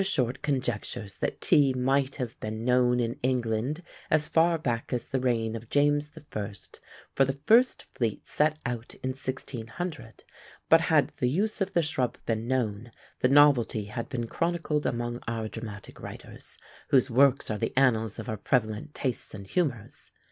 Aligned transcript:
Short 0.03 0.41
conjectures 0.41 1.19
that 1.19 1.41
tea 1.41 1.73
might 1.73 2.15
have 2.15 2.39
been 2.39 2.65
known 2.65 2.99
in 2.99 3.19
England 3.21 3.81
as 4.09 4.25
far 4.27 4.57
back 4.57 4.91
as 4.91 5.05
the 5.09 5.19
reign 5.19 5.55
of 5.55 5.69
James 5.69 6.07
the 6.07 6.21
First, 6.31 6.79
for 7.13 7.23
the 7.23 7.37
first 7.45 7.83
fleet 7.93 8.27
set 8.27 8.57
out 8.65 8.95
in 9.03 9.11
1600; 9.11 10.23
but 10.69 10.81
had 10.81 11.09
the 11.17 11.29
use 11.29 11.61
of 11.61 11.73
the 11.73 11.83
shrub 11.83 12.17
been 12.25 12.47
known, 12.47 12.91
the 13.19 13.29
novelty 13.29 13.85
had 13.85 14.09
been 14.09 14.25
chronicled 14.25 14.87
among 14.87 15.19
our 15.27 15.47
dramatic 15.47 15.99
writers, 16.01 16.57
whose 16.87 17.11
works 17.11 17.51
are 17.51 17.59
the 17.59 17.71
annals 17.77 18.17
of 18.17 18.27
our 18.27 18.37
prevalent 18.37 18.95
tastes 18.95 19.35
and 19.35 19.45
humours. 19.49 20.09